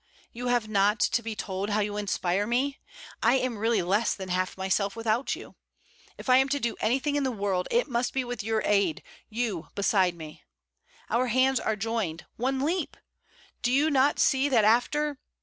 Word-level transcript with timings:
You 0.33 0.47
have 0.47 0.67
not 0.67 0.99
to 0.99 1.21
be 1.21 1.35
told 1.35 1.69
how 1.69 1.79
you 1.81 1.95
inspire 1.95 2.47
me? 2.47 2.79
I 3.21 3.35
am 3.35 3.59
really 3.59 3.83
less 3.83 4.15
than 4.15 4.29
half 4.29 4.57
myself 4.57 4.95
without 4.95 5.35
you. 5.35 5.53
If 6.17 6.27
I 6.27 6.37
am 6.37 6.49
to 6.49 6.59
do 6.59 6.75
anything 6.79 7.15
in 7.15 7.23
the 7.23 7.29
world, 7.31 7.67
it 7.69 7.87
must 7.87 8.11
be 8.11 8.23
with 8.23 8.41
your 8.41 8.63
aid, 8.65 9.03
you 9.29 9.67
beside 9.75 10.15
me. 10.15 10.41
Our 11.11 11.27
hands 11.27 11.59
are 11.59 11.75
joined: 11.75 12.25
one 12.35 12.61
leap! 12.61 12.97
Do 13.61 13.71
you 13.71 13.91
not 13.91 14.17
see 14.17 14.49
that 14.49 14.65
after... 14.65 15.19